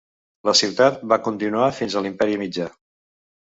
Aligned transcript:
La 0.47 0.55
ciutat 0.61 0.97
va 1.11 1.19
continuar 1.27 1.69
fins 1.81 1.99
a 2.01 2.05
l'Imperi 2.07 2.41
Mitjà. 2.47 2.69